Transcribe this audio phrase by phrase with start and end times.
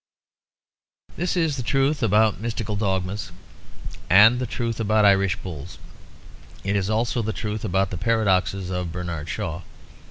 [1.15, 3.31] This is the truth about mystical dogmas
[4.09, 5.77] and the truth about Irish bulls;
[6.63, 9.61] it is also the truth about the paradoxes of Bernard Shaw.